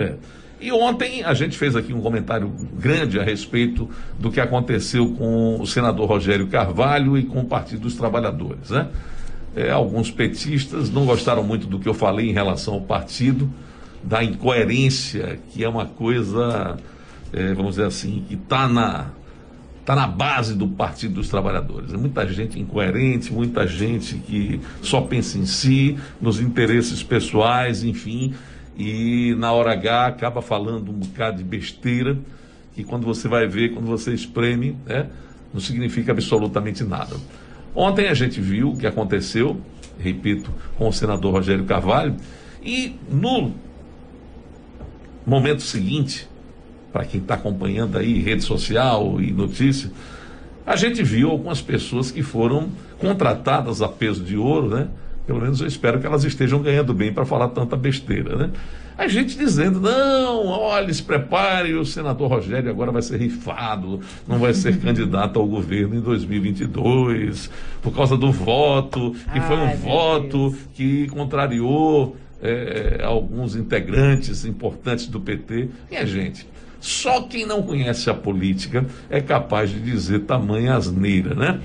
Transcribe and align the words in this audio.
É. 0.00 0.14
E 0.62 0.70
ontem 0.70 1.24
a 1.24 1.34
gente 1.34 1.58
fez 1.58 1.74
aqui 1.74 1.92
um 1.92 2.00
comentário 2.00 2.48
grande 2.78 3.18
a 3.18 3.24
respeito 3.24 3.90
do 4.16 4.30
que 4.30 4.40
aconteceu 4.40 5.12
com 5.14 5.60
o 5.60 5.66
senador 5.66 6.08
Rogério 6.08 6.46
Carvalho 6.46 7.18
e 7.18 7.24
com 7.24 7.40
o 7.40 7.44
Partido 7.44 7.80
dos 7.80 7.96
Trabalhadores. 7.96 8.70
Né? 8.70 8.86
É, 9.56 9.72
alguns 9.72 10.08
petistas 10.08 10.88
não 10.88 11.04
gostaram 11.04 11.42
muito 11.42 11.66
do 11.66 11.80
que 11.80 11.88
eu 11.88 11.94
falei 11.94 12.30
em 12.30 12.32
relação 12.32 12.74
ao 12.74 12.80
partido, 12.80 13.50
da 14.04 14.22
incoerência, 14.22 15.40
que 15.50 15.64
é 15.64 15.68
uma 15.68 15.86
coisa, 15.86 16.76
é, 17.32 17.52
vamos 17.54 17.72
dizer 17.72 17.86
assim, 17.86 18.24
que 18.28 18.34
está 18.34 18.68
na, 18.68 19.06
tá 19.84 19.96
na 19.96 20.06
base 20.06 20.54
do 20.54 20.68
Partido 20.68 21.14
dos 21.14 21.28
Trabalhadores. 21.28 21.92
É 21.92 21.96
muita 21.96 22.24
gente 22.28 22.60
incoerente, 22.60 23.32
muita 23.32 23.66
gente 23.66 24.14
que 24.14 24.60
só 24.80 25.00
pensa 25.00 25.38
em 25.38 25.46
si, 25.46 25.98
nos 26.20 26.40
interesses 26.40 27.02
pessoais, 27.02 27.82
enfim 27.82 28.32
e 28.76 29.34
na 29.36 29.52
hora 29.52 29.72
H 29.72 30.06
acaba 30.06 30.40
falando 30.40 30.90
um 30.90 30.94
bocado 30.94 31.38
de 31.38 31.44
besteira 31.44 32.18
que 32.74 32.82
quando 32.82 33.04
você 33.04 33.28
vai 33.28 33.46
ver, 33.46 33.74
quando 33.74 33.86
você 33.86 34.12
espreme, 34.14 34.76
né, 34.86 35.08
não 35.52 35.60
significa 35.60 36.12
absolutamente 36.12 36.82
nada. 36.82 37.16
Ontem 37.74 38.08
a 38.08 38.14
gente 38.14 38.40
viu 38.40 38.70
o 38.70 38.76
que 38.76 38.86
aconteceu, 38.86 39.60
repito, 39.98 40.50
com 40.76 40.88
o 40.88 40.92
senador 40.92 41.32
Rogério 41.32 41.64
Carvalho, 41.64 42.16
e 42.62 42.96
no 43.10 43.52
momento 45.26 45.62
seguinte, 45.62 46.28
para 46.92 47.04
quem 47.04 47.20
está 47.20 47.34
acompanhando 47.34 47.98
aí 47.98 48.20
rede 48.20 48.42
social 48.42 49.20
e 49.20 49.32
notícia, 49.32 49.90
a 50.64 50.76
gente 50.76 51.02
viu 51.02 51.30
algumas 51.30 51.60
pessoas 51.60 52.10
que 52.10 52.22
foram 52.22 52.70
contratadas 52.98 53.82
a 53.82 53.88
peso 53.88 54.22
de 54.22 54.36
ouro, 54.36 54.68
né? 54.68 54.88
Pelo 55.26 55.40
menos 55.40 55.60
eu 55.60 55.66
espero 55.66 56.00
que 56.00 56.06
elas 56.06 56.24
estejam 56.24 56.60
ganhando 56.60 56.92
bem 56.92 57.12
para 57.12 57.24
falar 57.24 57.48
tanta 57.48 57.76
besteira, 57.76 58.36
né? 58.36 58.50
A 58.96 59.08
gente 59.08 59.36
dizendo, 59.36 59.80
não, 59.80 60.46
olha, 60.46 60.92
se 60.92 61.02
prepare, 61.02 61.74
o 61.74 61.84
senador 61.84 62.28
Rogério 62.28 62.70
agora 62.70 62.92
vai 62.92 63.00
ser 63.00 63.18
rifado, 63.18 64.00
não 64.28 64.38
vai 64.38 64.52
ser 64.52 64.78
candidato 64.82 65.38
ao 65.38 65.46
governo 65.46 65.94
em 65.94 66.00
2022, 66.00 67.50
por 67.80 67.94
causa 67.94 68.16
do 68.16 68.30
voto, 68.30 69.14
que 69.32 69.40
foi 69.40 69.56
um 69.56 69.76
voto 69.76 70.50
Deus. 70.50 70.62
que 70.74 71.06
contrariou 71.08 72.16
é, 72.42 73.00
alguns 73.02 73.56
integrantes 73.56 74.44
importantes 74.44 75.06
do 75.06 75.20
PT. 75.20 75.68
Minha 75.88 76.06
gente, 76.06 76.46
só 76.80 77.22
quem 77.22 77.46
não 77.46 77.62
conhece 77.62 78.10
a 78.10 78.14
política 78.14 78.84
é 79.08 79.20
capaz 79.20 79.70
de 79.70 79.80
dizer 79.80 80.20
tamanha 80.20 80.74
asneira, 80.74 81.34
né? 81.34 81.60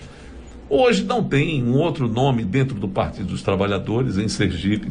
Hoje 0.69 1.03
não 1.03 1.23
tem 1.23 1.63
um 1.63 1.77
outro 1.77 2.07
nome 2.07 2.43
dentro 2.43 2.75
do 2.75 2.87
Partido 2.87 3.27
dos 3.27 3.41
Trabalhadores, 3.41 4.17
em 4.17 4.27
Sergipe, 4.27 4.89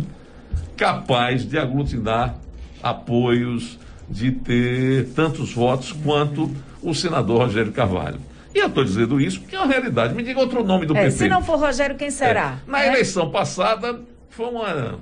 capaz 0.77 1.47
de 1.47 1.59
aglutinar 1.59 2.37
apoios, 2.83 3.79
de 4.09 4.31
ter 4.31 5.09
tantos 5.15 5.53
votos 5.53 5.93
quanto 5.93 6.51
o 6.83 6.95
senador 6.95 7.43
Rogério 7.43 7.73
Carvalho. 7.73 8.21
E 8.55 8.59
eu 8.59 8.69
estou 8.69 8.85
dizendo 8.85 9.21
isso 9.21 9.41
porque 9.41 9.55
é 9.55 9.59
uma 9.59 9.67
realidade. 9.67 10.15
Me 10.15 10.23
diga 10.23 10.41
outro 10.41 10.65
nome 10.65 10.87
do 10.87 10.97
é, 10.97 11.05
PT. 11.05 11.11
Se 11.19 11.29
não 11.29 11.43
for 11.43 11.59
Rogério, 11.59 11.97
quem 11.97 12.11
será? 12.11 12.59
É. 12.67 12.71
Na 12.71 12.85
é? 12.85 12.89
eleição 12.89 13.31
passada, 13.31 14.01
foi 14.31 14.47
uma 14.47 14.99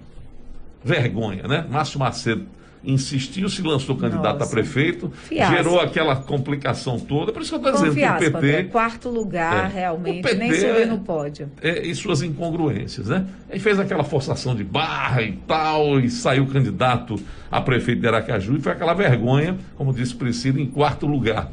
vergonha, 0.82 1.46
né? 1.46 1.64
Márcio 1.70 2.00
Macedo 2.00 2.46
insistiu, 2.84 3.48
se 3.48 3.62
lançou 3.62 3.96
candidato 3.96 4.38
Nossa. 4.38 4.50
a 4.50 4.54
prefeito, 4.54 5.10
fiasco. 5.10 5.56
gerou 5.56 5.80
aquela 5.80 6.16
complicação 6.16 6.98
toda. 6.98 7.32
Por 7.32 7.42
isso 7.42 7.58
que 7.58 7.66
eu 7.66 7.72
estou 7.72 7.88
dizendo 7.88 8.18
que 8.18 8.26
o 8.26 8.32
PT. 8.32 8.36
André, 8.36 8.62
quarto 8.64 9.08
lugar, 9.08 9.70
é, 9.70 9.74
realmente, 9.74 10.22
PT, 10.22 10.36
nem 10.36 10.54
subiu 10.54 10.86
no 10.86 10.98
pódio. 11.00 11.50
É, 11.60 11.86
e 11.86 11.94
suas 11.94 12.22
incongruências, 12.22 13.08
né? 13.08 13.26
Ele 13.48 13.60
fez 13.60 13.78
aquela 13.78 14.04
forçação 14.04 14.54
de 14.54 14.64
barra 14.64 15.22
e 15.22 15.32
tal, 15.32 16.00
e 16.00 16.10
saiu 16.10 16.46
candidato 16.46 17.18
a 17.50 17.60
prefeito 17.60 18.00
de 18.00 18.06
Aracaju, 18.06 18.56
e 18.56 18.60
foi 18.60 18.72
aquela 18.72 18.94
vergonha, 18.94 19.56
como 19.76 19.92
disse 19.92 20.14
Priscila, 20.14 20.60
em 20.60 20.66
quarto 20.66 21.06
lugar. 21.06 21.50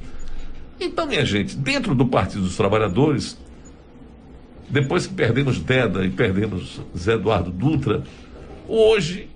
Então, 0.80 1.06
minha 1.06 1.26
gente, 1.26 1.56
dentro 1.56 1.94
do 1.94 2.08
Partido 2.08 2.42
dos 2.42 2.58
Trabalhadores, 2.58 3.38
depois 4.68 5.06
que 5.06 5.14
perdemos 5.14 5.60
Deda 5.60 6.06
e 6.06 6.10
perdemos 6.10 6.82
Zé 6.98 7.14
Eduardo 7.14 7.52
Dutra, 7.52 8.04
hoje 8.68 9.30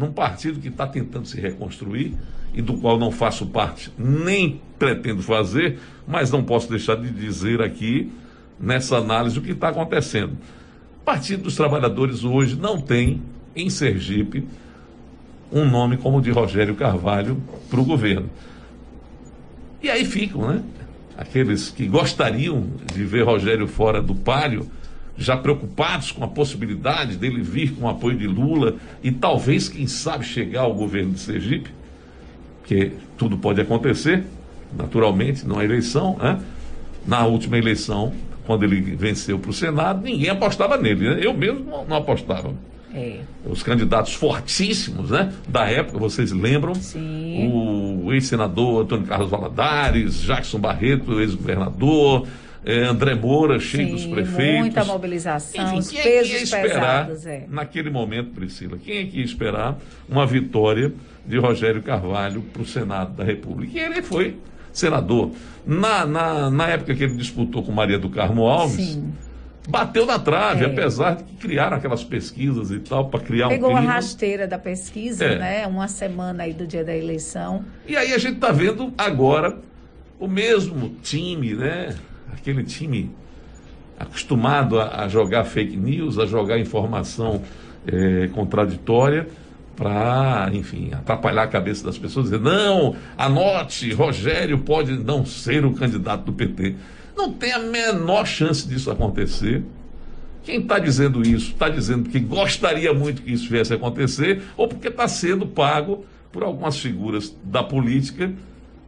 num 0.00 0.10
partido 0.10 0.58
que 0.58 0.68
está 0.68 0.86
tentando 0.86 1.26
se 1.26 1.38
reconstruir 1.38 2.14
e 2.54 2.62
do 2.62 2.78
qual 2.78 2.98
não 2.98 3.12
faço 3.12 3.44
parte, 3.44 3.92
nem 3.98 4.58
pretendo 4.78 5.22
fazer, 5.22 5.78
mas 6.08 6.30
não 6.30 6.42
posso 6.42 6.70
deixar 6.70 6.96
de 6.96 7.10
dizer 7.10 7.60
aqui, 7.60 8.10
nessa 8.58 8.96
análise, 8.96 9.38
o 9.38 9.42
que 9.42 9.50
está 9.50 9.68
acontecendo. 9.68 10.32
O 11.02 11.04
Partido 11.04 11.42
dos 11.42 11.54
Trabalhadores 11.54 12.24
hoje 12.24 12.56
não 12.56 12.80
tem, 12.80 13.20
em 13.54 13.68
Sergipe, 13.68 14.48
um 15.52 15.68
nome 15.68 15.98
como 15.98 16.16
o 16.16 16.22
de 16.22 16.30
Rogério 16.30 16.74
Carvalho 16.74 17.36
para 17.68 17.80
o 17.80 17.84
governo. 17.84 18.30
E 19.82 19.90
aí 19.90 20.06
ficam, 20.06 20.48
né? 20.48 20.62
Aqueles 21.14 21.68
que 21.68 21.86
gostariam 21.86 22.66
de 22.94 23.04
ver 23.04 23.24
Rogério 23.24 23.68
fora 23.68 24.00
do 24.00 24.14
páreo 24.14 24.66
já 25.20 25.36
preocupados 25.36 26.10
com 26.10 26.24
a 26.24 26.28
possibilidade 26.28 27.16
dele 27.16 27.42
vir 27.42 27.72
com 27.74 27.84
o 27.84 27.88
apoio 27.88 28.16
de 28.16 28.26
Lula 28.26 28.76
e 29.02 29.12
talvez, 29.12 29.68
quem 29.68 29.86
sabe, 29.86 30.24
chegar 30.24 30.62
ao 30.62 30.74
governo 30.74 31.12
de 31.12 31.20
Sergipe, 31.20 31.70
porque 32.60 32.92
tudo 33.18 33.36
pode 33.36 33.60
acontecer, 33.60 34.24
naturalmente, 34.74 35.46
numa 35.46 35.62
eleição. 35.62 36.16
Né? 36.18 36.40
Na 37.06 37.26
última 37.26 37.58
eleição, 37.58 38.14
quando 38.46 38.64
ele 38.64 38.80
venceu 38.80 39.38
para 39.38 39.50
o 39.50 39.52
Senado, 39.52 40.02
ninguém 40.02 40.30
apostava 40.30 40.78
nele. 40.78 41.10
Né? 41.10 41.20
Eu 41.22 41.34
mesmo 41.34 41.64
não, 41.64 41.84
não 41.84 41.96
apostava. 41.98 42.54
É. 42.94 43.20
Os 43.44 43.62
candidatos 43.62 44.14
fortíssimos, 44.14 45.10
né? 45.10 45.32
Da 45.46 45.68
época, 45.70 45.98
vocês 45.98 46.32
lembram? 46.32 46.74
Sim. 46.74 47.48
O 47.52 48.12
ex-senador 48.12 48.82
Antônio 48.82 49.06
Carlos 49.06 49.30
Valadares, 49.30 50.22
Jackson 50.22 50.58
Barreto, 50.58 51.20
ex-governador, 51.20 52.26
é, 52.64 52.84
André 52.84 53.14
Moura, 53.14 53.58
cheio 53.58 53.86
Sim, 53.88 53.92
dos 53.92 54.06
prefeitos. 54.06 54.60
Muita 54.60 54.84
mobilização, 54.84 55.64
Enfim, 55.64 55.78
os 55.78 55.88
quem 55.88 56.02
pesos 56.02 56.26
é 56.26 56.28
que 56.28 56.36
ia 56.36 56.42
esperar, 56.42 57.06
pesados. 57.06 57.26
É. 57.26 57.44
Naquele 57.48 57.90
momento, 57.90 58.30
Priscila, 58.30 58.78
quem 58.78 58.98
é 58.98 59.04
que 59.06 59.18
ia 59.18 59.24
esperar 59.24 59.78
uma 60.08 60.26
vitória 60.26 60.92
de 61.26 61.38
Rogério 61.38 61.82
Carvalho 61.82 62.42
para 62.42 62.62
o 62.62 62.66
Senado 62.66 63.14
da 63.14 63.24
República? 63.24 63.78
E 63.78 63.80
ele 63.80 64.02
foi 64.02 64.36
senador. 64.72 65.32
Na, 65.66 66.04
na, 66.04 66.50
na 66.50 66.68
época 66.68 66.94
que 66.94 67.04
ele 67.04 67.16
disputou 67.16 67.62
com 67.62 67.72
Maria 67.72 67.98
do 67.98 68.10
Carmo 68.10 68.46
Alves. 68.46 68.76
Sim 68.76 69.12
bateu 69.68 70.06
na 70.06 70.18
trave, 70.18 70.64
é. 70.64 70.66
apesar 70.66 71.16
de 71.16 71.24
que 71.24 71.36
criaram 71.36 71.76
aquelas 71.76 72.02
pesquisas 72.02 72.70
e 72.70 72.80
tal, 72.80 73.08
para 73.08 73.20
criar 73.20 73.48
Pegou 73.48 73.70
um 73.70 73.74
Pegou 73.74 73.88
a 73.88 73.92
rasteira 73.92 74.46
da 74.46 74.58
pesquisa, 74.58 75.24
é. 75.24 75.38
né? 75.38 75.66
Uma 75.66 75.86
semana 75.86 76.44
aí 76.44 76.52
do 76.52 76.66
dia 76.66 76.84
da 76.84 76.96
eleição. 76.96 77.64
E 77.86 77.96
aí 77.96 78.12
a 78.12 78.18
gente 78.18 78.34
está 78.34 78.50
vendo 78.50 78.92
agora 78.98 79.58
o 80.18 80.26
mesmo 80.26 80.96
time, 81.02 81.54
né? 81.54 81.94
Aquele 82.32 82.64
time 82.64 83.10
acostumado 83.98 84.80
a, 84.80 85.04
a 85.04 85.08
jogar 85.08 85.44
fake 85.44 85.76
news, 85.76 86.18
a 86.18 86.26
jogar 86.26 86.58
informação 86.58 87.42
é, 87.86 88.28
contraditória 88.28 89.28
para, 89.76 90.50
enfim, 90.52 90.90
atrapalhar 90.92 91.44
a 91.44 91.46
cabeça 91.46 91.84
das 91.84 91.96
pessoas, 91.96 92.26
dizer, 92.26 92.40
não, 92.40 92.94
anote, 93.16 93.92
Rogério 93.92 94.58
pode 94.58 94.92
não 94.92 95.24
ser 95.24 95.64
o 95.64 95.72
candidato 95.72 96.24
do 96.24 96.32
PT. 96.32 96.74
Não 97.16 97.32
tem 97.32 97.52
a 97.52 97.58
menor 97.58 98.26
chance 98.26 98.66
disso 98.68 98.90
acontecer. 98.90 99.62
Quem 100.42 100.60
está 100.60 100.78
dizendo 100.78 101.22
isso 101.22 101.52
está 101.52 101.68
dizendo 101.68 102.08
que 102.08 102.18
gostaria 102.18 102.92
muito 102.92 103.22
que 103.22 103.32
isso 103.32 103.48
viesse 103.48 103.72
a 103.72 103.76
acontecer, 103.76 104.42
ou 104.56 104.68
porque 104.68 104.88
está 104.88 105.06
sendo 105.06 105.46
pago 105.46 106.04
por 106.32 106.42
algumas 106.42 106.78
figuras 106.78 107.34
da 107.44 107.62
política 107.62 108.32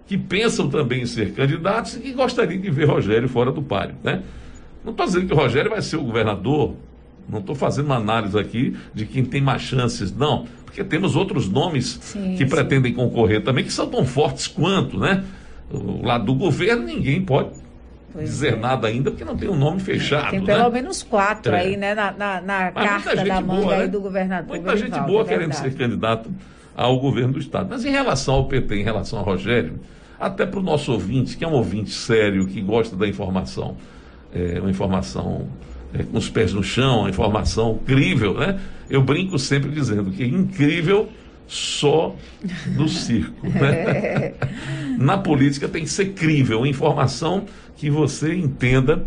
que 0.06 0.18
pensam 0.18 0.68
também 0.68 1.02
em 1.02 1.06
ser 1.06 1.32
candidatos 1.32 1.96
e 1.96 2.00
que 2.00 2.12
gostariam 2.12 2.60
de 2.60 2.70
ver 2.70 2.86
Rogério 2.86 3.28
fora 3.28 3.50
do 3.50 3.62
páreo. 3.62 3.94
Né? 4.02 4.22
Não 4.84 4.90
estou 4.92 5.06
dizendo 5.06 5.26
que 5.26 5.32
o 5.32 5.36
Rogério 5.36 5.70
vai 5.70 5.80
ser 5.80 5.96
o 5.96 6.02
governador, 6.02 6.74
não 7.28 7.38
estou 7.38 7.54
fazendo 7.54 7.86
uma 7.86 7.96
análise 7.96 8.38
aqui 8.38 8.76
de 8.92 9.06
quem 9.06 9.24
tem 9.24 9.41
mais 9.41 9.62
chances, 9.62 10.14
não, 10.14 10.46
porque 10.64 10.82
temos 10.82 11.14
outros 11.16 11.48
nomes 11.48 11.98
sim, 12.02 12.32
que 12.32 12.44
sim. 12.44 12.48
pretendem 12.48 12.92
concorrer 12.92 13.42
também, 13.42 13.64
que 13.64 13.72
são 13.72 13.88
tão 13.88 14.04
fortes 14.04 14.47
quanto, 14.47 14.98
né? 14.98 15.24
O 15.71 16.04
lado 16.04 16.27
do 16.27 16.34
governo, 16.34 16.84
ninguém 16.84 17.22
pode 17.22 17.50
Pois 18.12 18.28
dizer 18.28 18.54
é. 18.54 18.56
nada 18.56 18.88
ainda, 18.88 19.10
porque 19.10 19.24
não 19.24 19.36
tem 19.36 19.48
um 19.48 19.56
nome 19.56 19.80
fechado. 19.80 20.30
Tem 20.30 20.44
pelo 20.44 20.65
né? 20.65 20.71
menos 20.71 21.03
quatro 21.03 21.54
é. 21.54 21.60
aí, 21.60 21.77
né, 21.77 21.94
na, 21.94 22.12
na, 22.12 22.41
na 22.42 22.72
carta 22.72 23.16
da 23.16 23.41
manga 23.41 23.62
boa, 23.62 23.77
né? 23.78 23.86
do 23.86 24.00
governador. 24.00 24.56
Muita 24.56 24.77
gente 24.77 25.00
boa 25.00 25.22
é 25.22 25.24
querendo 25.24 25.53
ser 25.54 25.74
candidato 25.74 26.30
ao 26.74 26.98
governo 26.98 27.34
do 27.34 27.39
Estado. 27.39 27.69
Mas 27.71 27.84
em 27.84 27.91
relação 27.91 28.34
ao 28.34 28.47
PT, 28.47 28.77
em 28.77 28.84
relação 28.84 29.19
ao 29.19 29.24
Rogério, 29.24 29.78
até 30.19 30.47
para 30.47 30.60
o 30.60 30.63
nosso 30.63 30.92
ouvinte, 30.92 31.36
que 31.36 31.45
é 31.45 31.48
um 31.48 31.53
ouvinte 31.53 31.91
sério, 31.91 32.47
que 32.47 32.60
gosta 32.60 32.97
da 32.97 33.09
informação, 33.09 33.77
é, 34.33 34.59
uma 34.60 34.71
informação 34.71 35.48
é, 35.92 36.03
com 36.03 36.16
os 36.16 36.28
pés 36.28 36.53
no 36.53 36.63
chão, 36.63 37.01
uma 37.01 37.10
informação 37.10 37.78
crível, 37.84 38.34
né? 38.34 38.59
Eu 38.89 39.03
brinco 39.03 39.39
sempre 39.39 39.71
dizendo 39.71 40.10
que 40.10 40.22
é 40.22 40.27
incrível 40.27 41.09
só 41.47 42.15
no 42.66 42.89
circo. 42.89 43.47
Né? 43.47 44.33
Na 44.98 45.18
política 45.18 45.68
tem 45.68 45.83
que 45.83 45.91
ser 45.91 46.13
crível, 46.13 46.65
informação 46.65 47.45
que 47.77 47.91
você 47.91 48.34
entenda 48.34 49.04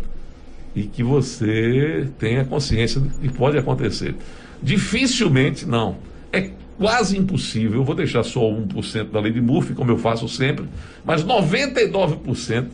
e 0.74 0.82
que 0.82 1.02
você 1.02 2.08
tenha 2.18 2.44
consciência 2.44 3.00
do 3.00 3.08
que 3.08 3.28
pode 3.30 3.56
acontecer. 3.56 4.14
Dificilmente, 4.62 5.66
não. 5.66 5.96
É 6.32 6.50
quase 6.78 7.16
impossível, 7.16 7.84
vou 7.84 7.94
deixar 7.94 8.22
só 8.22 8.40
1% 8.40 9.10
da 9.10 9.20
lei 9.20 9.32
de 9.32 9.40
Murphy, 9.40 9.74
como 9.74 9.90
eu 9.90 9.98
faço 9.98 10.28
sempre, 10.28 10.66
mas 11.04 11.24
99% 11.24 12.66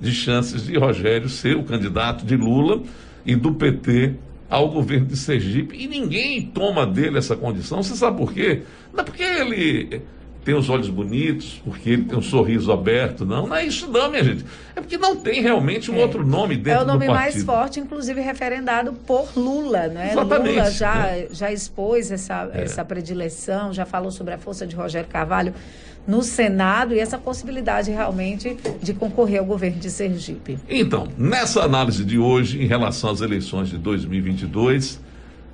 de 0.00 0.12
chances 0.12 0.66
de 0.66 0.76
Rogério 0.76 1.28
ser 1.28 1.56
o 1.56 1.64
candidato 1.64 2.24
de 2.26 2.36
Lula 2.36 2.82
e 3.24 3.36
do 3.36 3.54
PT 3.54 4.14
ao 4.50 4.68
governo 4.68 5.06
de 5.06 5.16
Sergipe. 5.16 5.76
E 5.76 5.86
ninguém 5.86 6.42
toma 6.42 6.86
dele 6.86 7.18
essa 7.18 7.36
condição. 7.36 7.82
Você 7.82 7.94
sabe 7.94 8.18
por 8.18 8.32
quê? 8.32 8.62
Não 8.92 9.00
é 9.00 9.04
porque 9.04 9.22
ele 9.22 10.02
tem 10.44 10.54
os 10.54 10.68
olhos 10.68 10.88
bonitos, 10.88 11.60
porque 11.64 11.90
ele 11.90 12.04
tem 12.04 12.18
um 12.18 12.22
sorriso 12.22 12.70
aberto. 12.70 13.24
Não, 13.24 13.46
não 13.46 13.56
é 13.56 13.64
isso 13.64 13.90
não, 13.90 14.10
minha 14.10 14.22
gente. 14.22 14.44
É 14.76 14.80
porque 14.80 14.98
não 14.98 15.16
tem 15.16 15.40
realmente 15.40 15.90
um 15.90 15.96
é. 15.96 16.02
outro 16.02 16.24
nome 16.24 16.56
dentro 16.56 16.80
do 16.80 16.86
partido. 16.86 16.92
É 16.92 16.94
o 16.94 16.98
nome 16.98 17.06
mais 17.08 17.42
forte, 17.42 17.80
inclusive 17.80 18.20
referendado 18.20 18.92
por 18.92 19.28
Lula, 19.34 19.88
né? 19.88 20.12
Exatamente. 20.12 20.56
Lula 20.56 20.70
já, 20.70 21.06
é. 21.08 21.28
já 21.30 21.50
expôs 21.50 22.10
essa, 22.10 22.50
é. 22.52 22.62
essa 22.62 22.84
predileção, 22.84 23.72
já 23.72 23.86
falou 23.86 24.10
sobre 24.10 24.34
a 24.34 24.38
força 24.38 24.66
de 24.66 24.76
Rogério 24.76 25.08
Carvalho 25.08 25.54
no 26.06 26.22
Senado 26.22 26.94
e 26.94 26.98
essa 26.98 27.16
possibilidade 27.16 27.90
realmente 27.90 28.56
de 28.82 28.92
concorrer 28.92 29.38
ao 29.38 29.46
governo 29.46 29.78
de 29.78 29.90
Sergipe. 29.90 30.58
Então, 30.68 31.08
nessa 31.16 31.62
análise 31.62 32.04
de 32.04 32.18
hoje, 32.18 32.62
em 32.62 32.66
relação 32.66 33.10
às 33.10 33.22
eleições 33.22 33.70
de 33.70 33.78
2022, 33.78 35.00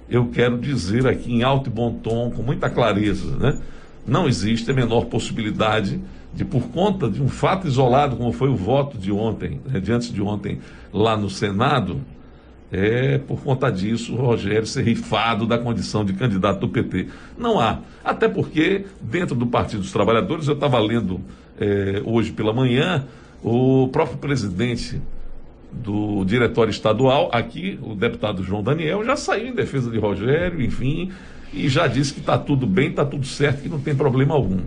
eu 0.08 0.26
quero 0.26 0.58
dizer 0.58 1.06
aqui 1.06 1.32
em 1.32 1.44
alto 1.44 1.70
e 1.70 1.72
bom 1.72 1.92
tom, 1.92 2.32
com 2.32 2.42
muita 2.42 2.68
clareza, 2.68 3.36
né? 3.36 3.58
Não 4.10 4.26
existe 4.26 4.68
a 4.68 4.74
menor 4.74 5.04
possibilidade 5.04 6.00
de, 6.34 6.44
por 6.44 6.64
conta 6.70 7.08
de 7.08 7.22
um 7.22 7.28
fato 7.28 7.68
isolado, 7.68 8.16
como 8.16 8.32
foi 8.32 8.48
o 8.48 8.56
voto 8.56 8.98
de 8.98 9.12
ontem, 9.12 9.60
né, 9.64 9.78
de 9.78 9.92
antes 9.92 10.12
de 10.12 10.20
ontem, 10.20 10.58
lá 10.92 11.16
no 11.16 11.30
Senado, 11.30 12.00
é 12.72 13.18
por 13.18 13.40
conta 13.40 13.70
disso 13.70 14.14
o 14.14 14.16
Rogério 14.16 14.66
ser 14.66 14.82
rifado 14.82 15.46
da 15.46 15.56
condição 15.58 16.04
de 16.04 16.12
candidato 16.12 16.58
do 16.58 16.68
PT. 16.68 17.06
Não 17.38 17.60
há. 17.60 17.78
Até 18.04 18.28
porque, 18.28 18.84
dentro 19.00 19.36
do 19.36 19.46
Partido 19.46 19.82
dos 19.82 19.92
Trabalhadores, 19.92 20.48
eu 20.48 20.54
estava 20.54 20.80
lendo 20.80 21.20
é, 21.60 22.02
hoje 22.04 22.32
pela 22.32 22.52
manhã, 22.52 23.04
o 23.44 23.88
próprio 23.92 24.18
presidente 24.18 25.00
do 25.72 26.24
diretório 26.24 26.72
estadual, 26.72 27.30
aqui, 27.32 27.78
o 27.80 27.94
deputado 27.94 28.42
João 28.42 28.60
Daniel, 28.60 29.04
já 29.04 29.14
saiu 29.14 29.46
em 29.46 29.54
defesa 29.54 29.88
de 29.88 30.00
Rogério, 30.00 30.60
enfim, 30.60 31.12
e 31.52 31.68
já 31.68 31.86
disse 31.86 32.14
que 32.14 32.20
está 32.20 32.38
tudo 32.38 32.66
bem, 32.66 32.90
está 32.90 33.04
tudo 33.04 33.26
certo, 33.26 33.62
que 33.62 33.68
não 33.68 33.80
tem 33.80 33.94
problema 33.94 34.34
algum. 34.34 34.60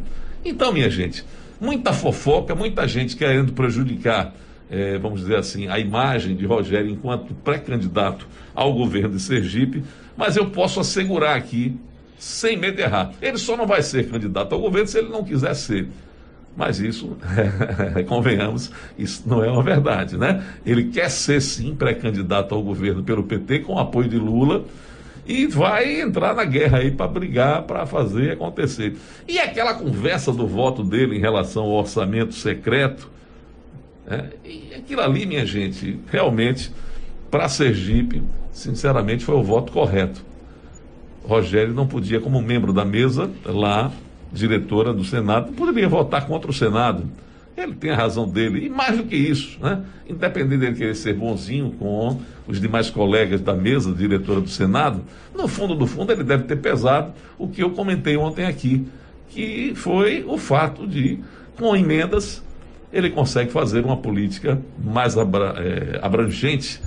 Então, 0.44 0.74
minha 0.74 0.89
gente, 0.89 1.25
muita 1.59 1.94
fofoca, 1.94 2.53
muita 2.53 2.88
gente 2.88 3.15
querendo 3.15 3.53
prejudicar 3.53 4.33
é, 4.74 4.97
vamos 4.97 5.21
dizer 5.21 5.35
assim, 5.35 5.68
a 5.68 5.77
imagem 5.77 6.35
de 6.35 6.47
Rogério 6.47 6.89
enquanto 6.89 7.33
pré-candidato 7.35 8.27
ao 8.56 8.74
governo 8.74 9.15
de 9.15 9.21
Sergipe, 9.21 9.83
mas 10.18 10.35
eu 10.35 10.50
posso 10.50 10.80
assegurar 10.80 11.38
aqui, 11.38 11.77
sem 12.18 12.57
medo 12.57 12.77
de 12.77 12.81
errar, 12.81 13.12
ele 13.21 13.38
só 13.38 13.56
não 13.56 13.68
vai 13.68 13.83
ser 13.83 14.09
candidato 14.09 14.53
ao 14.53 14.59
governo 14.59 14.88
se 14.88 14.97
ele 14.97 15.09
não 15.09 15.24
quiser 15.24 15.53
ser. 15.53 15.88
Mas 16.57 16.79
isso, 16.79 17.18
convenhamos, 18.07 18.71
isso 18.97 19.24
não 19.27 19.44
é 19.44 19.51
uma 19.51 19.62
verdade, 19.62 20.18
né? 20.18 20.44
Ele 20.65 20.86
quer 20.86 21.09
ser 21.09 21.41
sim 21.41 21.75
pré-candidato 21.75 22.56
ao 22.56 22.62
governo 22.63 23.03
pelo 23.03 23.24
PT 23.24 23.59
com 23.59 23.77
apoio 23.77 24.09
de 24.09 24.18
Lula 24.18 24.65
e 25.25 25.47
vai 25.47 26.01
entrar 26.01 26.35
na 26.35 26.43
guerra 26.43 26.79
aí 26.79 26.91
para 26.91 27.07
brigar, 27.07 27.63
para 27.63 27.85
fazer 27.85 28.31
acontecer. 28.31 28.95
E 29.27 29.39
aquela 29.39 29.73
conversa 29.73 30.31
do 30.31 30.45
voto 30.45 30.83
dele 30.83 31.17
em 31.17 31.19
relação 31.19 31.63
ao 31.63 31.71
orçamento 31.71 32.33
secreto, 32.33 33.09
é, 34.05 34.25
e 34.43 34.73
aquilo 34.75 35.01
ali, 35.01 35.25
minha 35.25 35.45
gente, 35.45 35.99
realmente, 36.11 36.71
para 37.31 37.47
Sergipe, 37.47 38.21
sinceramente, 38.51 39.23
foi 39.23 39.35
o 39.35 39.43
voto 39.43 39.71
correto. 39.71 40.21
Rogério 41.23 41.73
não 41.73 41.87
podia, 41.87 42.19
como 42.19 42.41
membro 42.41 42.73
da 42.73 42.83
mesa, 42.83 43.31
lá, 43.45 43.91
diretora 44.31 44.93
do 44.93 45.05
Senado, 45.05 45.53
poderia 45.53 45.87
votar 45.87 46.27
contra 46.27 46.51
o 46.51 46.53
Senado. 46.53 47.09
Ele 47.55 47.73
tem 47.75 47.91
a 47.91 47.95
razão 47.95 48.27
dele. 48.27 48.65
E 48.65 48.69
mais 48.69 48.97
do 48.97 49.03
que 49.03 49.15
isso, 49.15 49.59
né? 49.61 49.83
independente 50.07 50.59
dele 50.59 50.75
querer 50.75 50.95
ser 50.95 51.13
bonzinho 51.13 51.71
com 51.71 52.19
os 52.47 52.59
demais 52.59 52.89
colegas 52.89 53.41
da 53.41 53.53
mesa, 53.53 53.94
diretora 53.94 54.41
do 54.41 54.50
Senado, 54.50 55.01
no 55.35 55.47
fundo 55.47 55.75
do 55.75 55.85
fundo 55.85 56.11
ele 56.11 56.23
deve 56.23 56.44
ter 56.44 56.57
pesado 56.57 57.13
o 57.38 57.47
que 57.47 57.61
eu 57.61 57.71
comentei 57.71 58.17
ontem 58.17 58.45
aqui, 58.45 58.85
que 59.29 59.73
foi 59.75 60.23
o 60.27 60.38
fato 60.38 60.88
de, 60.88 61.19
com 61.57 61.75
emendas, 61.75 62.44
ele 62.91 63.09
consegue 63.09 63.51
fazer 63.51 63.83
uma 63.83 63.97
política 63.97 64.61
mais 64.83 65.15
é, 65.15 66.00
abrangente 66.01 66.79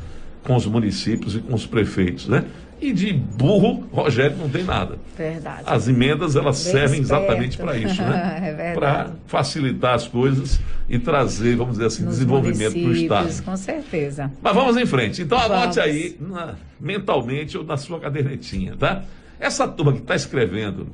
com 0.44 0.54
os 0.54 0.66
municípios 0.66 1.34
e 1.34 1.40
com 1.40 1.54
os 1.54 1.66
prefeitos, 1.66 2.28
né? 2.28 2.44
E 2.80 2.92
de 2.92 3.12
burro, 3.12 3.88
Rogério 3.90 4.36
não 4.36 4.48
tem 4.48 4.62
nada. 4.62 4.98
Verdade. 5.16 5.62
As 5.64 5.88
emendas, 5.88 6.36
elas 6.36 6.62
Bem 6.62 6.72
servem 6.72 7.00
esperto. 7.00 7.24
exatamente 7.24 7.56
para 7.56 7.76
isso, 7.76 8.02
né? 8.02 8.54
é 8.58 8.74
para 8.74 9.12
facilitar 9.26 9.94
as 9.94 10.06
coisas 10.06 10.60
e 10.88 10.98
trazer, 10.98 11.56
vamos 11.56 11.74
dizer 11.74 11.86
assim, 11.86 12.04
Nos 12.04 12.14
desenvolvimento 12.14 12.72
para 12.72 12.88
o 12.88 12.92
Estado. 12.92 13.42
Com 13.42 13.56
certeza. 13.56 14.30
Mas 14.42 14.54
vamos 14.54 14.76
em 14.76 14.84
frente. 14.84 15.22
Então 15.22 15.38
anote 15.38 15.80
aí, 15.80 16.16
na, 16.20 16.54
mentalmente 16.78 17.56
ou 17.56 17.64
na 17.64 17.76
sua 17.78 17.98
cadernetinha, 17.98 18.76
tá? 18.76 19.02
Essa 19.40 19.66
turma 19.66 19.92
que 19.92 20.00
está 20.00 20.14
escrevendo 20.14 20.88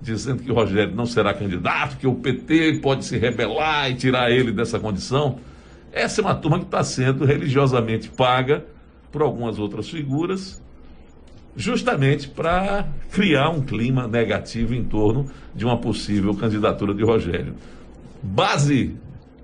dizendo 0.00 0.42
que 0.42 0.50
o 0.50 0.54
Rogério 0.54 0.94
não 0.94 1.04
será 1.04 1.34
candidato, 1.34 1.98
que 1.98 2.06
o 2.06 2.14
PT 2.14 2.80
pode 2.82 3.04
se 3.04 3.18
rebelar 3.18 3.90
e 3.90 3.94
tirar 3.94 4.30
ele 4.30 4.50
dessa 4.50 4.78
condição. 4.78 5.38
Essa 5.92 6.20
é 6.20 6.24
uma 6.24 6.34
turma 6.34 6.58
que 6.58 6.64
está 6.64 6.82
sendo 6.82 7.24
religiosamente 7.24 8.08
paga 8.08 8.64
por 9.12 9.22
algumas 9.22 9.58
outras 9.58 9.88
figuras, 9.88 10.62
justamente 11.60 12.26
para 12.26 12.88
criar 13.12 13.50
um 13.50 13.60
clima 13.60 14.08
negativo 14.08 14.74
em 14.74 14.82
torno 14.82 15.30
de 15.54 15.64
uma 15.64 15.76
possível 15.76 16.34
candidatura 16.34 16.94
de 16.94 17.04
Rogério. 17.04 17.54
Base 18.22 18.96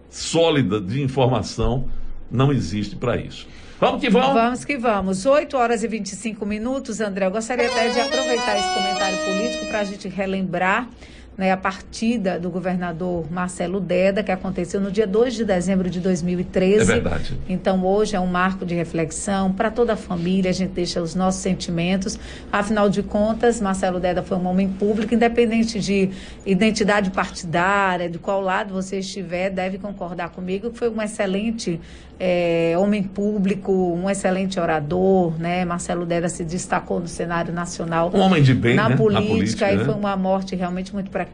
sólida 0.09 0.81
de 0.81 1.03
informação 1.03 1.89
não 2.31 2.51
existe 2.51 2.97
para 2.97 3.17
isso. 3.19 3.47
Vamos 3.79 4.01
que 4.01 4.09
vamos. 4.09 4.33
Vamos 4.33 4.65
que 4.65 4.79
vamos. 4.79 5.27
8 5.27 5.57
horas 5.57 5.85
e 5.85 5.89
25 5.89 6.47
minutos, 6.47 7.01
André. 7.01 7.27
Eu 7.27 7.31
gostaria 7.31 7.69
até 7.69 7.91
de 7.91 8.01
aproveitar 8.01 8.59
esse 8.59 8.73
comentário 8.73 9.19
político 9.19 9.67
para 9.67 9.81
a 9.81 9.85
gente 9.85 10.09
relembrar 10.09 10.89
né, 11.37 11.53
a 11.53 11.57
partida 11.57 12.41
do 12.41 12.51
governador 12.51 13.31
Marcelo 13.31 13.81
Deda, 13.81 14.23
que 14.23 14.33
aconteceu 14.33 14.81
no 14.81 14.91
dia 14.91 15.07
2 15.07 15.35
de 15.35 15.45
dezembro 15.45 15.91
de 15.91 16.01
2013. 16.01 16.81
É 16.81 16.85
verdade. 16.85 17.39
Então, 17.49 17.85
hoje 17.85 18.17
é 18.17 18.21
um 18.21 18.27
marco 18.27 18.65
de 18.65 18.75
reflexão 18.75 19.53
para 19.53 19.71
toda 19.71 19.93
a 19.93 19.97
família, 19.97 20.51
a 20.51 20.55
gente 20.55 20.71
deixa 20.71 21.03
os 21.03 21.15
nossos 21.15 21.43
sentimentos. 21.43 22.19
Afinal 22.51 22.89
de 22.89 23.03
contas, 23.03 23.61
Marcelo 23.61 24.01
Deda 24.01 24.23
foi 24.23 24.39
um 24.39 24.47
homem 24.47 24.69
público, 24.69 25.15
independente 25.15 25.79
de 25.79 26.11
identidade 26.45 27.11
partidária, 27.11 28.09
de 28.09 28.19
qual 28.19 28.41
lado 28.41 28.73
você 28.73 28.99
estiver, 29.01 29.51
deve 29.51 29.79
concordar 29.79 30.31
comigo 30.31 30.71
que 30.71 30.79
foi 30.79 30.89
um 30.89 31.03
excelente 31.03 31.79
é, 32.19 32.75
homem 32.79 33.03
público, 33.03 33.73
um 33.73 34.09
excelente 34.09 34.59
orador, 34.59 35.39
né? 35.39 35.65
Marcelo 35.65 36.07
Deda 36.07 36.29
se 36.29 36.45
destacou 36.45 36.99
no 36.99 37.09
cenário 37.09 37.53
nacional. 37.53 38.11
Um 38.15 38.21
homem 38.21 38.43
de 38.43 38.55
bem, 38.55 38.75
na 38.75 38.89
né? 38.89 38.97
política, 38.97 39.21
na 39.21 39.35
política, 39.35 39.73
e 39.73 39.77
né? 39.77 39.85
foi 39.85 39.95
uma 39.95 40.17
morte 40.17 40.57
realmente 40.57 40.95
muito 40.95 41.11
precoce. 41.11 41.26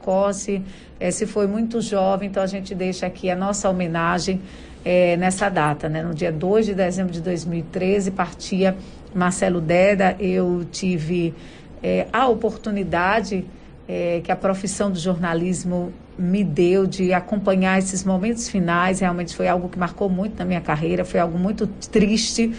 É, 0.99 1.11
se 1.11 1.27
foi 1.27 1.47
muito 1.47 1.81
jovem, 1.81 2.29
então 2.29 2.43
a 2.43 2.47
gente 2.47 2.75
deixa 2.75 3.07
aqui 3.07 3.31
a 3.31 3.37
nossa 3.37 3.69
homenagem 3.69 4.41
é, 4.85 5.17
nessa 5.17 5.49
data, 5.49 5.89
né? 5.89 6.03
No 6.03 6.15
dia 6.15 6.33
2 6.33 6.67
de 6.67 6.75
dezembro 6.75 7.13
de 7.13 7.21
2013, 7.21 8.11
partia 8.11 8.77
Marcelo 9.15 9.61
Deda. 9.61 10.17
Eu 10.19 10.65
tive 10.71 11.35
é, 11.83 12.07
a 12.13 12.27
oportunidade 12.29 13.45
que 14.25 14.33
a 14.33 14.37
profissão 14.37 14.91
do 14.91 14.99
jornalismo 14.99 15.93
me 16.19 16.45
deu 16.45 16.87
de 16.87 17.13
acompanhar 17.13 17.79
esses 17.79 18.05
momentos 18.05 18.49
finais. 18.49 19.01
Realmente 19.01 19.35
foi 19.35 19.49
algo 19.49 19.69
que 19.69 19.79
marcou 19.79 20.09
muito 20.09 20.39
na 20.39 20.45
minha 20.45 20.61
carreira, 20.61 21.05
foi 21.05 21.21
algo 21.21 21.39
muito 21.39 21.67
triste, 21.67 22.55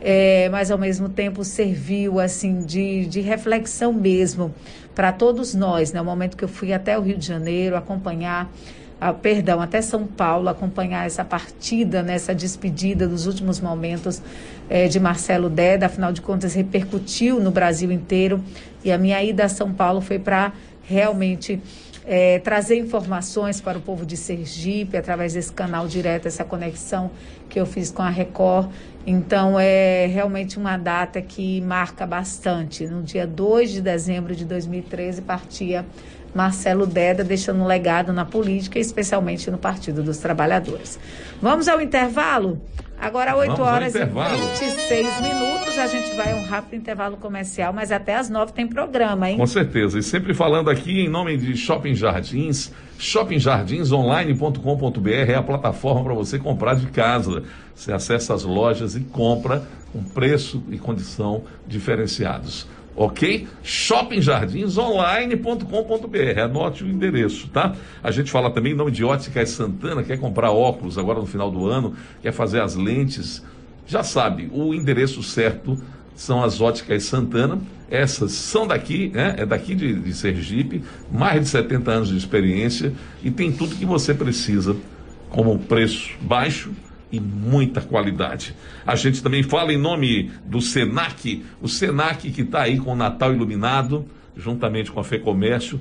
é, 0.00 0.48
mas 0.50 0.70
ao 0.70 0.78
mesmo 0.78 1.08
tempo 1.08 1.44
serviu 1.44 2.20
assim 2.20 2.62
de, 2.62 3.06
de 3.06 3.20
reflexão 3.20 3.92
mesmo 3.92 4.54
para 4.94 5.12
todos 5.12 5.54
nós. 5.54 5.92
No 5.92 6.00
né? 6.00 6.02
momento 6.02 6.36
que 6.36 6.44
eu 6.44 6.48
fui 6.48 6.72
até 6.72 6.98
o 6.98 7.02
Rio 7.02 7.18
de 7.18 7.26
Janeiro 7.26 7.76
acompanhar. 7.76 8.50
Ah, 8.98 9.12
perdão, 9.12 9.60
até 9.60 9.82
São 9.82 10.06
Paulo, 10.06 10.48
acompanhar 10.48 11.06
essa 11.06 11.22
partida, 11.22 12.02
né, 12.02 12.16
despedida 12.34 13.06
dos 13.06 13.26
últimos 13.26 13.60
momentos 13.60 14.22
é, 14.70 14.88
de 14.88 14.98
Marcelo 14.98 15.50
Deda, 15.50 15.84
afinal 15.84 16.12
de 16.12 16.22
contas 16.22 16.54
repercutiu 16.54 17.38
no 17.38 17.50
Brasil 17.50 17.92
inteiro 17.92 18.42
e 18.82 18.90
a 18.90 18.96
minha 18.96 19.22
ida 19.22 19.44
a 19.44 19.48
São 19.50 19.70
Paulo 19.70 20.00
foi 20.00 20.18
para 20.18 20.50
realmente 20.82 21.60
é, 22.06 22.38
trazer 22.38 22.78
informações 22.78 23.60
para 23.60 23.76
o 23.76 23.80
povo 23.80 24.06
de 24.06 24.16
Sergipe 24.16 24.96
através 24.96 25.34
desse 25.34 25.52
canal 25.52 25.88
direto, 25.88 26.28
essa 26.28 26.44
conexão 26.44 27.10
que 27.48 27.58
eu 27.58 27.66
fiz 27.66 27.90
com 27.90 28.02
a 28.02 28.08
Record. 28.08 28.70
Então, 29.04 29.58
é 29.58 30.06
realmente 30.06 30.56
uma 30.56 30.76
data 30.76 31.20
que 31.20 31.60
marca 31.60 32.06
bastante. 32.06 32.86
No 32.86 33.02
dia 33.02 33.26
2 33.26 33.72
de 33.72 33.80
dezembro 33.80 34.36
de 34.36 34.44
2013, 34.44 35.22
partia 35.22 35.84
Marcelo 36.32 36.86
Deda, 36.86 37.24
deixando 37.24 37.60
um 37.62 37.66
legado 37.66 38.12
na 38.12 38.24
política, 38.24 38.78
especialmente 38.78 39.50
no 39.50 39.58
Partido 39.58 40.02
dos 40.02 40.18
Trabalhadores. 40.18 40.98
Vamos 41.40 41.66
ao 41.66 41.80
intervalo? 41.80 42.60
Agora, 43.00 43.36
8 43.36 43.62
horas 43.62 43.94
e 43.94 44.04
26 44.04 45.20
minutos, 45.20 45.78
a 45.78 45.86
gente 45.86 46.12
vai 46.16 46.32
a 46.32 46.36
um 46.36 46.44
rápido 46.44 46.74
intervalo 46.76 47.16
comercial, 47.16 47.72
mas 47.72 47.92
até 47.92 48.16
às 48.16 48.28
9 48.28 48.52
tem 48.52 48.66
programa, 48.66 49.30
hein? 49.30 49.36
Com 49.36 49.46
certeza. 49.46 49.96
E 49.98 50.02
sempre 50.02 50.34
falando 50.34 50.68
aqui 50.70 51.02
em 51.02 51.08
nome 51.08 51.36
de 51.36 51.56
Shopping 51.56 51.94
Jardins, 51.94 52.72
shoppingjardins.online.com.br 52.98 55.08
é 55.08 55.34
a 55.34 55.42
plataforma 55.42 56.04
para 56.04 56.14
você 56.14 56.38
comprar 56.38 56.74
de 56.74 56.86
casa. 56.86 57.42
Você 57.74 57.92
acessa 57.92 58.32
as 58.34 58.44
lojas 58.44 58.96
e 58.96 59.00
compra 59.00 59.62
com 59.92 60.02
preço 60.02 60.64
e 60.70 60.78
condição 60.78 61.44
diferenciados 61.66 62.66
ok? 62.96 63.46
shoppingjardins.online.com.br, 63.62 66.40
anote 66.42 66.82
o 66.82 66.88
endereço, 66.88 67.48
tá? 67.48 67.74
A 68.02 68.10
gente 68.10 68.30
fala 68.30 68.50
também 68.50 68.72
em 68.72 68.76
nome 68.76 68.90
de 68.90 69.04
Óticas 69.04 69.50
Santana, 69.50 70.02
quer 70.02 70.18
comprar 70.18 70.50
óculos 70.50 70.96
agora 70.96 71.20
no 71.20 71.26
final 71.26 71.50
do 71.50 71.66
ano, 71.66 71.92
quer 72.22 72.32
fazer 72.32 72.60
as 72.60 72.74
lentes, 72.74 73.44
já 73.86 74.02
sabe, 74.02 74.48
o 74.52 74.72
endereço 74.74 75.22
certo 75.22 75.78
são 76.14 76.42
as 76.42 76.62
Óticas 76.62 77.04
Santana, 77.04 77.60
essas 77.90 78.32
são 78.32 78.66
daqui, 78.66 79.10
né? 79.14 79.34
é 79.36 79.46
daqui 79.46 79.74
de, 79.74 79.94
de 79.94 80.14
Sergipe, 80.14 80.82
mais 81.12 81.42
de 81.42 81.48
70 81.48 81.90
anos 81.90 82.08
de 82.08 82.16
experiência 82.16 82.94
e 83.22 83.30
tem 83.30 83.52
tudo 83.52 83.76
que 83.76 83.84
você 83.84 84.14
precisa, 84.14 84.74
como 85.28 85.58
preço 85.58 86.12
baixo, 86.20 86.72
e 87.10 87.20
muita 87.20 87.80
qualidade. 87.80 88.54
A 88.86 88.96
gente 88.96 89.22
também 89.22 89.42
fala 89.42 89.72
em 89.72 89.78
nome 89.78 90.30
do 90.44 90.60
Senac, 90.60 91.44
o 91.60 91.68
Senac 91.68 92.30
que 92.30 92.42
está 92.42 92.62
aí 92.62 92.78
com 92.78 92.92
o 92.92 92.96
Natal 92.96 93.32
iluminado, 93.32 94.04
juntamente 94.36 94.90
com 94.90 95.00
a 95.00 95.04
FEComércio, 95.04 95.80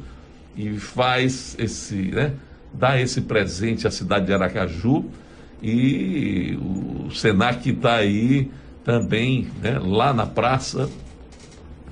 e 0.56 0.78
faz 0.78 1.56
esse, 1.60 1.96
né, 1.96 2.34
dá 2.74 3.00
esse 3.00 3.22
presente 3.22 3.88
à 3.88 3.92
cidade 3.92 4.28
de 4.28 4.34
Aracaju. 4.34 5.06
E 5.62 6.58
o 6.62 7.10
Senac 7.12 7.70
está 7.70 7.96
aí 7.96 8.52
também, 8.84 9.48
né, 9.62 9.80
lá 9.80 10.14
na 10.14 10.26
praça, 10.26 10.90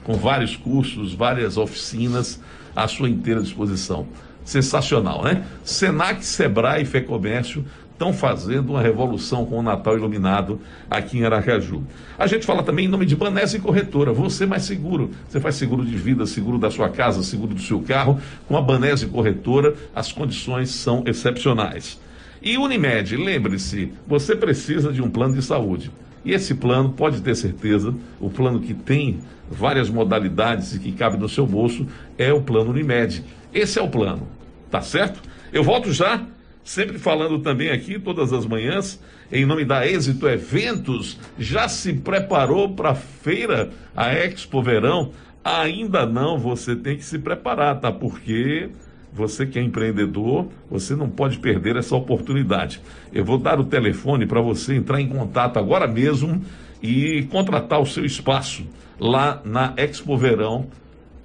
com 0.03 0.13
vários 0.13 0.55
cursos, 0.55 1.13
várias 1.13 1.57
oficinas 1.57 2.39
à 2.75 2.87
sua 2.87 3.09
inteira 3.09 3.41
disposição. 3.41 4.07
Sensacional, 4.45 5.23
né? 5.23 5.45
Senac, 5.63 6.23
Sebrae 6.25 6.83
e 6.83 6.85
FEComércio 6.85 7.65
estão 8.03 8.11
fazendo 8.11 8.71
uma 8.71 8.81
revolução 8.81 9.45
com 9.45 9.59
o 9.59 9.63
Natal 9.63 9.95
iluminado 9.95 10.59
aqui 10.91 11.19
em 11.19 11.23
Aracaju. 11.23 11.83
A 12.19 12.27
gente 12.27 12.45
fala 12.45 12.61
também 12.61 12.85
em 12.85 12.89
nome 12.89 13.05
de 13.05 13.15
Banese 13.15 13.59
Corretora, 13.59 14.11
você 14.11 14.45
mais 14.45 14.63
seguro. 14.63 15.11
Você 15.29 15.39
faz 15.39 15.55
seguro 15.55 15.85
de 15.85 15.95
vida, 15.95 16.25
seguro 16.25 16.57
da 16.57 16.69
sua 16.69 16.89
casa, 16.89 17.23
seguro 17.23 17.53
do 17.53 17.61
seu 17.61 17.81
carro. 17.81 18.19
Com 18.45 18.57
a 18.57 18.61
Banese 18.61 19.07
Corretora, 19.07 19.73
as 19.95 20.11
condições 20.11 20.71
são 20.71 21.03
excepcionais. 21.07 21.97
E 22.41 22.57
Unimed, 22.57 23.15
lembre-se, 23.15 23.93
você 24.05 24.35
precisa 24.35 24.91
de 24.91 25.01
um 25.01 25.09
plano 25.09 25.35
de 25.35 25.41
saúde. 25.41 25.89
E 26.25 26.33
esse 26.33 26.55
plano, 26.55 26.89
pode 26.89 27.21
ter 27.21 27.35
certeza, 27.35 27.93
o 28.19 28.29
plano 28.29 28.59
que 28.59 28.73
tem 28.73 29.19
várias 29.49 29.89
modalidades 29.89 30.75
e 30.75 30.79
que 30.79 30.91
cabe 30.91 31.17
no 31.17 31.29
seu 31.29 31.45
bolso, 31.45 31.87
é 32.17 32.33
o 32.33 32.41
plano 32.41 32.71
Unimed. 32.71 33.23
Esse 33.53 33.79
é 33.79 33.81
o 33.81 33.87
plano, 33.87 34.27
tá 34.69 34.81
certo? 34.81 35.21
Eu 35.53 35.63
volto 35.63 35.93
já 35.93 36.25
Sempre 36.63 36.97
falando 36.97 37.39
também 37.39 37.71
aqui, 37.71 37.99
todas 37.99 38.31
as 38.31 38.45
manhãs, 38.45 38.99
em 39.31 39.45
nome 39.45 39.65
da 39.65 39.85
Êxito 39.85 40.27
Eventos, 40.27 41.19
já 41.37 41.67
se 41.67 41.91
preparou 41.93 42.69
para 42.69 42.91
a 42.91 42.95
feira, 42.95 43.69
a 43.95 44.13
Expo 44.13 44.61
Verão? 44.61 45.11
Ainda 45.43 46.05
não, 46.05 46.37
você 46.37 46.73
tem 46.73 46.95
que 46.95 47.03
se 47.03 47.19
preparar, 47.19 47.81
tá? 47.81 47.91
Porque 47.91 48.69
você 49.11 49.45
que 49.45 49.59
é 49.59 49.61
empreendedor, 49.61 50.47
você 50.71 50.95
não 50.95 51.09
pode 51.09 51.37
perder 51.39 51.75
essa 51.75 51.95
oportunidade. 51.95 52.81
Eu 53.11 53.25
vou 53.25 53.37
dar 53.37 53.59
o 53.59 53.65
telefone 53.65 54.25
para 54.25 54.39
você 54.39 54.73
entrar 54.75 55.01
em 55.01 55.07
contato 55.07 55.59
agora 55.59 55.85
mesmo 55.85 56.41
e 56.81 57.23
contratar 57.29 57.81
o 57.81 57.85
seu 57.85 58.05
espaço 58.05 58.65
lá 58.97 59.41
na 59.43 59.73
Expo 59.75 60.17
Verão, 60.17 60.67